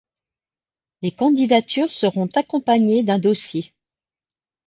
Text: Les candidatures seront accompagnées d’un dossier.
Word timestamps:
Les 1.03 1.11
candidatures 1.11 1.91
seront 1.91 2.25
accompagnées 2.33 3.03
d’un 3.03 3.19
dossier. 3.19 3.71